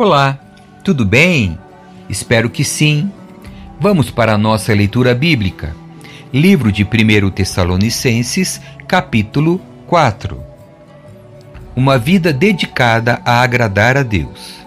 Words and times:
Olá, 0.00 0.38
tudo 0.84 1.04
bem? 1.04 1.58
Espero 2.08 2.48
que 2.48 2.62
sim. 2.62 3.10
Vamos 3.80 4.12
para 4.12 4.34
a 4.34 4.38
nossa 4.38 4.72
leitura 4.72 5.12
bíblica. 5.12 5.74
Livro 6.32 6.70
de 6.70 6.84
1 6.84 7.30
Tessalonicenses, 7.30 8.60
capítulo 8.86 9.60
4. 9.88 10.40
Uma 11.74 11.98
vida 11.98 12.32
dedicada 12.32 13.20
a 13.24 13.42
agradar 13.42 13.96
a 13.96 14.04
Deus. 14.04 14.64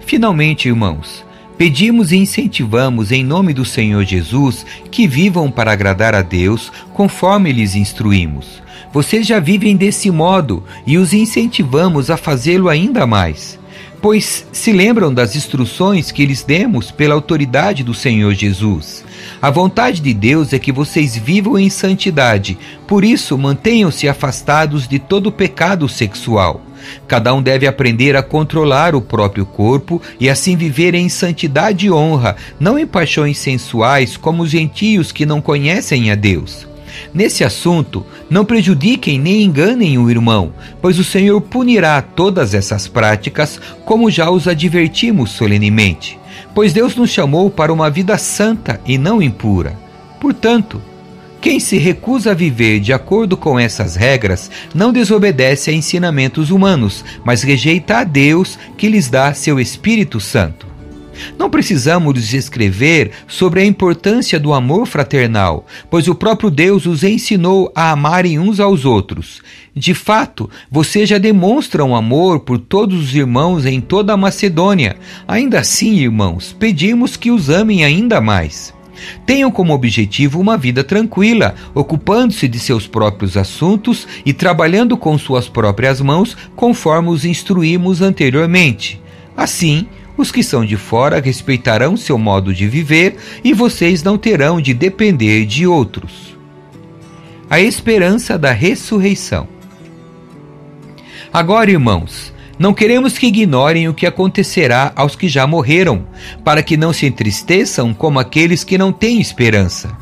Finalmente, 0.00 0.68
irmãos, 0.68 1.24
pedimos 1.56 2.12
e 2.12 2.18
incentivamos 2.18 3.10
em 3.10 3.24
nome 3.24 3.54
do 3.54 3.64
Senhor 3.64 4.04
Jesus 4.04 4.66
que 4.90 5.08
vivam 5.08 5.50
para 5.50 5.72
agradar 5.72 6.14
a 6.14 6.20
Deus 6.20 6.70
conforme 6.92 7.50
lhes 7.52 7.74
instruímos. 7.74 8.62
Vocês 8.92 9.26
já 9.26 9.40
vivem 9.40 9.74
desse 9.74 10.10
modo 10.10 10.62
e 10.86 10.98
os 10.98 11.14
incentivamos 11.14 12.10
a 12.10 12.18
fazê-lo 12.18 12.68
ainda 12.68 13.06
mais 13.06 13.63
pois 14.04 14.46
se 14.52 14.70
lembram 14.70 15.14
das 15.14 15.34
instruções 15.34 16.12
que 16.12 16.26
lhes 16.26 16.42
demos 16.42 16.90
pela 16.90 17.14
autoridade 17.14 17.82
do 17.82 17.94
Senhor 17.94 18.34
Jesus. 18.34 19.02
A 19.40 19.50
vontade 19.50 20.02
de 20.02 20.12
Deus 20.12 20.52
é 20.52 20.58
que 20.58 20.70
vocês 20.70 21.16
vivam 21.16 21.58
em 21.58 21.70
santidade, 21.70 22.58
por 22.86 23.02
isso 23.02 23.38
mantenham-se 23.38 24.06
afastados 24.06 24.86
de 24.86 24.98
todo 24.98 25.32
pecado 25.32 25.88
sexual. 25.88 26.60
Cada 27.08 27.32
um 27.32 27.40
deve 27.40 27.66
aprender 27.66 28.14
a 28.14 28.22
controlar 28.22 28.94
o 28.94 29.00
próprio 29.00 29.46
corpo 29.46 30.02
e 30.20 30.28
assim 30.28 30.54
viver 30.54 30.94
em 30.94 31.08
santidade 31.08 31.86
e 31.86 31.90
honra, 31.90 32.36
não 32.60 32.78
em 32.78 32.86
paixões 32.86 33.38
sensuais 33.38 34.18
como 34.18 34.42
os 34.42 34.50
gentios 34.50 35.12
que 35.12 35.24
não 35.24 35.40
conhecem 35.40 36.10
a 36.10 36.14
Deus. 36.14 36.73
Nesse 37.12 37.44
assunto, 37.44 38.04
não 38.28 38.44
prejudiquem 38.44 39.18
nem 39.18 39.42
enganem 39.42 39.98
o 39.98 40.10
irmão, 40.10 40.52
pois 40.80 40.98
o 40.98 41.04
Senhor 41.04 41.40
punirá 41.40 42.00
todas 42.02 42.54
essas 42.54 42.88
práticas, 42.88 43.60
como 43.84 44.10
já 44.10 44.30
os 44.30 44.48
advertimos 44.48 45.30
solenemente. 45.30 46.18
Pois 46.54 46.72
Deus 46.72 46.96
nos 46.96 47.10
chamou 47.10 47.50
para 47.50 47.72
uma 47.72 47.90
vida 47.90 48.18
santa 48.18 48.80
e 48.86 48.98
não 48.98 49.22
impura. 49.22 49.76
Portanto, 50.20 50.80
quem 51.40 51.60
se 51.60 51.76
recusa 51.76 52.30
a 52.30 52.34
viver 52.34 52.80
de 52.80 52.92
acordo 52.92 53.36
com 53.36 53.58
essas 53.58 53.96
regras 53.96 54.50
não 54.74 54.92
desobedece 54.92 55.68
a 55.68 55.74
ensinamentos 55.74 56.50
humanos, 56.50 57.04
mas 57.22 57.42
rejeita 57.42 57.98
a 57.98 58.04
Deus 58.04 58.58
que 58.78 58.88
lhes 58.88 59.10
dá 59.10 59.34
seu 59.34 59.60
Espírito 59.60 60.18
Santo. 60.20 60.73
Não 61.38 61.50
precisamos 61.50 62.32
escrever 62.32 63.10
sobre 63.26 63.60
a 63.60 63.64
importância 63.64 64.38
do 64.38 64.52
amor 64.52 64.86
fraternal, 64.86 65.66
pois 65.90 66.08
o 66.08 66.14
próprio 66.14 66.50
Deus 66.50 66.86
os 66.86 67.02
ensinou 67.02 67.72
a 67.74 67.90
amarem 67.90 68.38
uns 68.38 68.60
aos 68.60 68.84
outros. 68.84 69.42
De 69.74 69.92
fato, 69.92 70.48
vocês 70.70 71.08
já 71.08 71.18
demonstram 71.18 71.96
amor 71.96 72.40
por 72.40 72.58
todos 72.58 73.00
os 73.08 73.14
irmãos 73.14 73.66
em 73.66 73.80
toda 73.80 74.12
a 74.12 74.16
Macedônia. 74.16 74.96
Ainda 75.26 75.60
assim, 75.60 75.96
irmãos, 75.96 76.54
pedimos 76.58 77.16
que 77.16 77.30
os 77.30 77.48
amem 77.48 77.84
ainda 77.84 78.20
mais. 78.20 78.72
Tenham 79.26 79.50
como 79.50 79.74
objetivo 79.74 80.40
uma 80.40 80.56
vida 80.56 80.84
tranquila, 80.84 81.54
ocupando-se 81.74 82.46
de 82.46 82.58
seus 82.58 82.86
próprios 82.86 83.36
assuntos 83.36 84.06
e 84.24 84.32
trabalhando 84.32 84.96
com 84.96 85.18
suas 85.18 85.48
próprias 85.48 86.00
mãos, 86.00 86.36
conforme 86.54 87.08
os 87.08 87.24
instruímos 87.24 88.00
anteriormente. 88.00 89.00
Assim, 89.36 89.86
os 90.16 90.30
que 90.30 90.42
são 90.42 90.64
de 90.64 90.76
fora 90.76 91.20
respeitarão 91.20 91.96
seu 91.96 92.16
modo 92.16 92.54
de 92.54 92.68
viver 92.68 93.16
e 93.42 93.52
vocês 93.52 94.02
não 94.02 94.16
terão 94.16 94.60
de 94.60 94.72
depender 94.72 95.44
de 95.44 95.66
outros. 95.66 96.36
A 97.50 97.60
esperança 97.60 98.38
da 98.38 98.52
ressurreição. 98.52 99.48
Agora, 101.32 101.70
irmãos, 101.70 102.32
não 102.56 102.72
queremos 102.72 103.18
que 103.18 103.26
ignorem 103.26 103.88
o 103.88 103.94
que 103.94 104.06
acontecerá 104.06 104.92
aos 104.94 105.16
que 105.16 105.28
já 105.28 105.46
morreram, 105.46 106.06
para 106.44 106.62
que 106.62 106.76
não 106.76 106.92
se 106.92 107.06
entristeçam 107.06 107.92
como 107.92 108.20
aqueles 108.20 108.62
que 108.62 108.78
não 108.78 108.92
têm 108.92 109.20
esperança. 109.20 109.96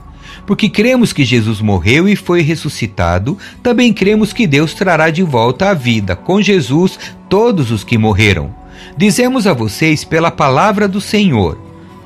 Porque 0.46 0.68
cremos 0.68 1.12
que 1.12 1.24
Jesus 1.24 1.62
morreu 1.62 2.06
e 2.06 2.16
foi 2.16 2.42
ressuscitado, 2.42 3.38
também 3.62 3.94
cremos 3.94 4.32
que 4.32 4.46
Deus 4.46 4.74
trará 4.74 5.08
de 5.08 5.22
volta 5.22 5.70
à 5.70 5.74
vida 5.74 6.14
com 6.14 6.42
Jesus 6.42 6.98
todos 7.30 7.70
os 7.70 7.82
que 7.82 7.96
morreram 7.96 8.61
Dizemos 8.96 9.46
a 9.46 9.52
vocês 9.52 10.04
pela 10.04 10.30
palavra 10.30 10.86
do 10.86 11.00
Senhor: 11.00 11.58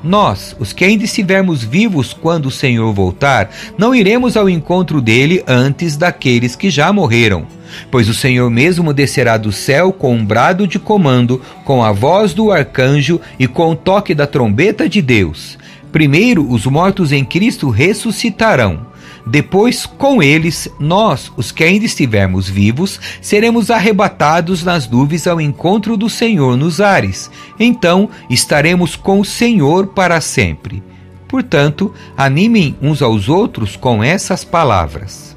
nós, 0.03 0.55
os 0.59 0.73
que 0.73 0.85
ainda 0.85 1.03
estivermos 1.03 1.63
vivos 1.63 2.13
quando 2.13 2.45
o 2.45 2.51
Senhor 2.51 2.93
voltar, 2.93 3.49
não 3.77 3.93
iremos 3.93 4.37
ao 4.37 4.49
encontro 4.49 5.01
dele 5.01 5.43
antes 5.47 5.97
daqueles 5.97 6.55
que 6.55 6.69
já 6.69 6.93
morreram. 6.93 7.45
Pois 7.91 8.07
o 8.07 8.13
Senhor 8.13 8.49
mesmo 8.49 8.93
descerá 8.93 9.37
do 9.37 9.51
céu 9.51 9.91
com 9.91 10.15
um 10.15 10.25
brado 10.25 10.67
de 10.67 10.79
comando, 10.79 11.41
com 11.65 11.83
a 11.83 11.91
voz 11.91 12.33
do 12.33 12.51
arcanjo 12.51 13.19
e 13.37 13.47
com 13.47 13.71
o 13.71 13.75
toque 13.75 14.15
da 14.15 14.25
trombeta 14.25 14.87
de 14.87 15.01
Deus. 15.01 15.57
Primeiro, 15.91 16.49
os 16.49 16.65
mortos 16.65 17.11
em 17.11 17.25
Cristo 17.25 17.69
ressuscitarão. 17.69 18.85
Depois, 19.29 19.85
com 19.85 20.23
eles, 20.23 20.69
nós, 20.79 21.31
os 21.35 21.51
que 21.51 21.63
ainda 21.63 21.85
estivermos 21.85 22.47
vivos, 22.47 22.99
seremos 23.21 23.69
arrebatados 23.69 24.63
nas 24.63 24.89
nuvens 24.89 25.27
ao 25.27 25.41
encontro 25.41 25.97
do 25.97 26.09
Senhor 26.09 26.55
nos 26.55 26.79
ares. 26.79 27.29
Então, 27.59 28.09
estaremos 28.29 28.95
com 28.95 29.19
o 29.19 29.25
Senhor 29.25 29.87
para 29.87 30.21
sempre. 30.21 30.81
Portanto, 31.27 31.93
animem 32.15 32.77
uns 32.81 33.01
aos 33.01 33.27
outros 33.27 33.75
com 33.75 34.01
essas 34.01 34.45
palavras. 34.45 35.35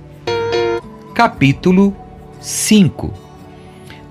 Capítulo 1.12 1.94
5 2.40 3.29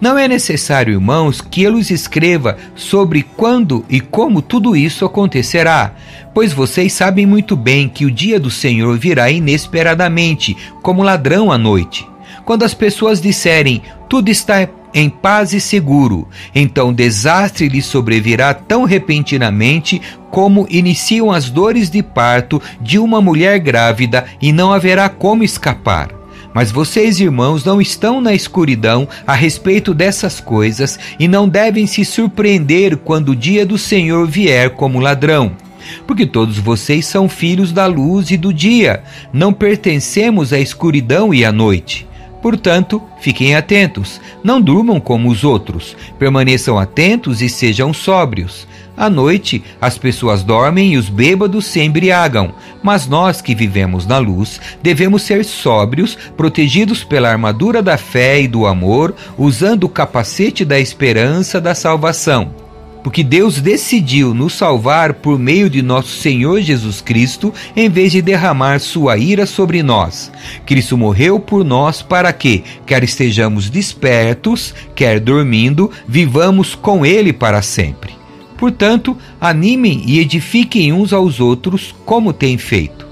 Não 0.01 0.17
é 0.17 0.27
necessário, 0.27 0.93
irmãos, 0.93 1.41
que 1.41 1.63
eu 1.63 1.75
lhes 1.75 1.91
escreva 1.91 2.57
sobre 2.75 3.23
quando 3.35 3.85
e 3.89 3.99
como 3.99 4.41
tudo 4.41 4.75
isso 4.75 5.03
acontecerá 5.03 5.93
Pois 6.33 6.53
vocês 6.53 6.93
sabem 6.93 7.25
muito 7.25 7.55
bem 7.55 7.89
que 7.89 8.05
o 8.05 8.11
dia 8.11 8.39
do 8.39 8.51
Senhor 8.51 8.97
virá 8.97 9.29
inesperadamente, 9.31 10.55
como 10.81 11.03
ladrão 11.03 11.51
à 11.51 11.57
noite. 11.57 12.07
Quando 12.45 12.63
as 12.63 12.73
pessoas 12.73 13.21
disserem 13.21 13.81
tudo 14.07 14.29
está 14.29 14.67
em 14.93 15.09
paz 15.09 15.53
e 15.53 15.61
seguro, 15.61 16.27
então 16.53 16.93
desastre 16.93 17.67
lhes 17.67 17.85
sobrevirá 17.85 18.53
tão 18.53 18.85
repentinamente 18.85 20.01
como 20.31 20.65
iniciam 20.69 21.31
as 21.31 21.49
dores 21.49 21.89
de 21.89 22.01
parto 22.01 22.61
de 22.81 22.97
uma 22.97 23.21
mulher 23.21 23.59
grávida 23.59 24.25
e 24.41 24.51
não 24.51 24.71
haverá 24.71 25.09
como 25.09 25.43
escapar. 25.43 26.18
Mas 26.53 26.71
vocês, 26.71 27.19
irmãos, 27.19 27.63
não 27.63 27.79
estão 27.79 28.19
na 28.19 28.33
escuridão 28.33 29.07
a 29.25 29.33
respeito 29.33 29.93
dessas 29.93 30.39
coisas 30.39 30.99
e 31.19 31.27
não 31.27 31.47
devem 31.47 31.85
se 31.85 32.03
surpreender 32.03 32.97
quando 32.97 33.29
o 33.29 33.35
dia 33.35 33.65
do 33.65 33.77
Senhor 33.77 34.27
vier 34.27 34.71
como 34.71 34.99
ladrão 34.99 35.55
porque 36.05 36.25
todos 36.25 36.57
vocês 36.57 37.05
são 37.05 37.27
filhos 37.27 37.71
da 37.71 37.85
luz 37.85 38.31
e 38.31 38.37
do 38.37 38.53
dia, 38.53 39.03
não 39.33 39.53
pertencemos 39.53 40.53
à 40.53 40.59
escuridão 40.59 41.33
e 41.33 41.43
à 41.43 41.51
noite. 41.51 42.07
Portanto, 42.41 43.01
fiquem 43.19 43.55
atentos, 43.55 44.21
não 44.43 44.61
durmam 44.61 44.99
como 44.99 45.29
os 45.29 45.43
outros, 45.43 45.95
permaneçam 46.17 46.77
atentos 46.77 47.41
e 47.41 47.49
sejam 47.49 47.93
sóbrios. 47.93 48.67
À 48.99 49.09
noite, 49.09 49.63
as 49.79 49.97
pessoas 49.97 50.43
dormem 50.43 50.91
e 50.91 50.97
os 50.97 51.07
bêbados 51.07 51.67
se 51.67 51.79
embriagam, 51.79 52.53
mas 52.83 53.07
nós 53.07 53.39
que 53.39 53.55
vivemos 53.55 54.05
na 54.05 54.17
luz 54.17 54.59
devemos 54.83 55.21
ser 55.21 55.45
sóbrios, 55.45 56.17
protegidos 56.35 57.01
pela 57.01 57.29
armadura 57.29 57.81
da 57.81 57.97
fé 57.97 58.41
e 58.41 58.47
do 58.47 58.65
amor, 58.65 59.15
usando 59.37 59.85
o 59.85 59.89
capacete 59.89 60.65
da 60.65 60.77
esperança 60.77 61.61
da 61.61 61.73
salvação 61.73 62.53
porque 63.01 63.23
Deus 63.23 63.61
decidiu 63.61 64.33
nos 64.33 64.53
salvar 64.53 65.13
por 65.13 65.39
meio 65.39 65.69
de 65.69 65.81
nosso 65.81 66.09
Senhor 66.09 66.59
Jesus 66.59 66.99
Cristo, 66.99 67.53
em 67.73 67.89
vez 67.89 68.11
de 68.11 68.21
derramar 68.21 68.81
sua 68.81 69.17
ira 69.17 69.45
sobre 69.45 69.81
nós. 69.81 70.29
Cristo 70.65 70.97
morreu 70.97 71.39
por 71.39 71.63
nós 71.63 72.01
para 72.01 72.33
que, 72.33 72.61
quer 72.85 73.01
estejamos 73.01 73.69
despertos, 73.69 74.75
quer 74.93 75.21
dormindo, 75.21 75.89
vivamos 76.05 76.75
com 76.75 77.05
Ele 77.05 77.31
para 77.31 77.61
sempre. 77.61 78.18
Portanto, 78.59 79.17
animem 79.39 80.03
e 80.05 80.19
edifiquem 80.19 80.91
uns 80.91 81.13
aos 81.13 81.39
outros 81.39 81.95
como 82.05 82.33
têm 82.33 82.57
feito. 82.57 83.07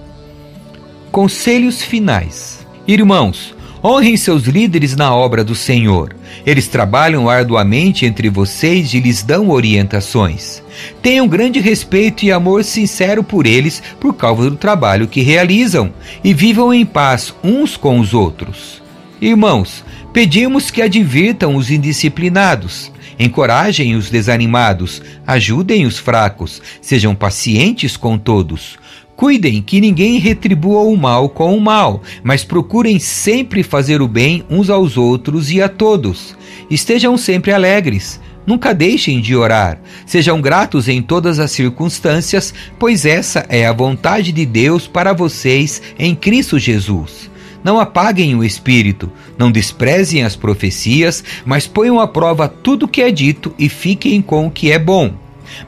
Conselhos 1.09 1.81
finais. 1.81 2.67
Irmãos, 2.85 3.55
Honrem 3.83 4.17
seus 4.17 4.44
líderes 4.44 4.95
na 4.95 5.15
obra 5.15 5.44
do 5.44 5.53
Senhor. 5.53 6.15
Eles 6.45 6.67
trabalham 6.67 7.29
arduamente 7.29 8.05
entre 8.05 8.27
vocês 8.27 8.94
e 8.94 8.99
lhes 8.99 9.21
dão 9.21 9.49
orientações. 9.49 10.63
Tenham 11.01 11.27
grande 11.27 11.59
respeito 11.59 12.25
e 12.25 12.31
amor 12.31 12.63
sincero 12.63 13.23
por 13.23 13.45
eles 13.45 13.81
por 13.99 14.13
causa 14.15 14.49
do 14.49 14.57
trabalho 14.57 15.07
que 15.07 15.21
realizam 15.21 15.94
e 16.23 16.33
vivam 16.33 16.73
em 16.73 16.85
paz 16.85 17.33
uns 17.44 17.77
com 17.77 17.99
os 17.99 18.13
outros. 18.13 18.81
Irmãos, 19.21 19.85
pedimos 20.11 20.71
que 20.71 20.81
advirtam 20.81 21.55
os 21.55 21.69
indisciplinados, 21.69 22.91
encorajem 23.19 23.95
os 23.95 24.09
desanimados, 24.09 25.01
ajudem 25.25 25.85
os 25.85 25.97
fracos, 25.97 26.61
sejam 26.81 27.15
pacientes 27.15 27.97
com 27.97 28.17
todos 28.17 28.77
Cuidem 29.17 29.63
que 29.63 29.81
ninguém 29.81 30.19
retribua 30.19 30.81
o 30.81 30.95
mal 30.95 31.27
com 31.27 31.57
o 31.57 31.59
mal, 31.59 32.03
mas 32.21 32.43
procurem 32.43 32.99
sempre 32.99 33.63
fazer 33.63 33.99
o 33.99 34.07
bem 34.07 34.43
uns 34.47 34.69
aos 34.69 34.95
outros 34.95 35.49
e 35.49 35.59
a 35.59 35.67
todos. 35.67 36.37
Estejam 36.69 37.17
sempre 37.17 37.51
alegres. 37.51 38.21
Nunca 38.45 38.75
deixem 38.75 39.19
de 39.19 39.35
orar. 39.35 39.81
Sejam 40.05 40.39
gratos 40.39 40.87
em 40.87 41.01
todas 41.01 41.39
as 41.39 41.49
circunstâncias, 41.49 42.53
pois 42.77 43.07
essa 43.07 43.43
é 43.49 43.65
a 43.65 43.73
vontade 43.73 44.31
de 44.31 44.45
Deus 44.45 44.87
para 44.87 45.13
vocês 45.13 45.81
em 45.97 46.13
Cristo 46.13 46.59
Jesus. 46.59 47.27
Não 47.67 47.81
apaguem 47.81 48.33
o 48.33 48.45
espírito, 48.45 49.11
não 49.37 49.51
desprezem 49.51 50.23
as 50.23 50.37
profecias, 50.37 51.21
mas 51.45 51.67
ponham 51.67 51.99
à 51.99 52.07
prova 52.07 52.47
tudo 52.47 52.85
o 52.85 52.87
que 52.87 53.01
é 53.01 53.11
dito 53.11 53.53
e 53.59 53.67
fiquem 53.67 54.21
com 54.21 54.47
o 54.47 54.49
que 54.49 54.71
é 54.71 54.79
bom. 54.79 55.13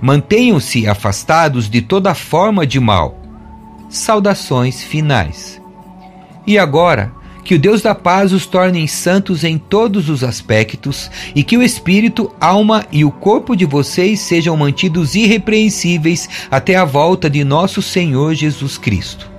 Mantenham-se 0.01 0.88
afastados 0.88 1.69
de 1.69 1.81
toda 1.81 2.16
forma 2.16 2.66
de 2.66 2.80
mal. 2.80 3.19
Saudações 3.90 4.81
finais. 4.81 5.62
E 6.48 6.57
agora, 6.57 7.12
que 7.44 7.56
o 7.56 7.60
Deus 7.60 7.81
da 7.81 7.94
paz 7.94 8.31
os 8.31 8.45
torne 8.45 8.88
santos 8.88 9.44
em 9.44 9.57
todos 9.57 10.07
os 10.07 10.24
aspectos 10.24 11.12
e 11.36 11.44
que 11.44 11.57
o 11.57 11.62
espírito, 11.62 12.34
alma 12.40 12.86
e 12.94 13.04
o 13.04 13.12
corpo 13.12 13.57
de 13.57 13.66
vocês 13.66 14.22
sejam 14.22 14.56
mantidos 14.56 15.16
irrepreensíveis 15.16 16.30
até 16.50 16.78
a 16.78 16.86
volta 16.86 17.30
de 17.30 17.44
nosso 17.44 17.81
Senhor 17.81 18.34
Jesus 18.36 18.78
Cristo. 18.78 19.39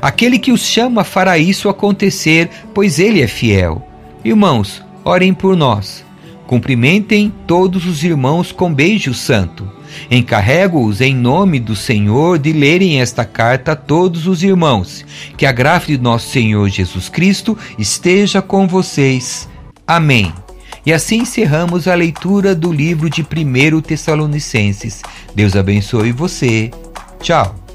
Aquele 0.00 0.38
que 0.38 0.52
os 0.52 0.62
chama 0.62 1.04
fará 1.04 1.38
isso 1.38 1.68
acontecer, 1.68 2.48
pois 2.74 2.98
ele 2.98 3.22
é 3.22 3.26
fiel. 3.26 3.86
Irmãos, 4.24 4.82
orem 5.04 5.32
por 5.32 5.56
nós. 5.56 6.04
Cumprimentem 6.46 7.32
todos 7.46 7.86
os 7.86 8.02
irmãos 8.02 8.52
com 8.52 8.72
beijo 8.72 9.12
santo. 9.12 9.70
Encarrego-os 10.10 11.00
em 11.00 11.14
nome 11.14 11.60
do 11.60 11.76
Senhor 11.76 12.38
de 12.38 12.52
lerem 12.52 13.00
esta 13.00 13.24
carta 13.24 13.72
a 13.72 13.76
todos 13.76 14.26
os 14.26 14.42
irmãos. 14.42 15.04
Que 15.36 15.44
a 15.44 15.52
graça 15.52 15.88
de 15.88 15.98
nosso 15.98 16.30
Senhor 16.30 16.68
Jesus 16.68 17.08
Cristo 17.08 17.56
esteja 17.78 18.40
com 18.40 18.66
vocês. 18.66 19.48
Amém. 19.86 20.32
E 20.86 20.92
assim 20.92 21.18
encerramos 21.18 21.86
a 21.86 21.94
leitura 21.94 22.54
do 22.54 22.72
livro 22.72 23.10
de 23.10 23.22
1 23.22 23.80
Tessalonicenses. 23.82 25.02
Deus 25.34 25.54
abençoe 25.54 26.12
você. 26.12 26.70
Tchau. 27.20 27.67